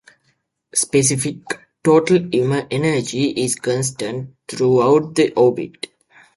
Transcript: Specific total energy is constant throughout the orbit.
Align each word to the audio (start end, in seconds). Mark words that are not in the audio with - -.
Specific 0.73 1.41
total 1.83 2.27
energy 2.71 3.25
is 3.43 3.53
constant 3.55 4.35
throughout 4.47 5.13
the 5.13 5.31
orbit. 5.35 5.91